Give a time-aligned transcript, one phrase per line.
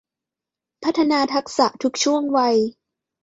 [0.83, 2.55] พัฒนาทักษะทุกช่วงวัย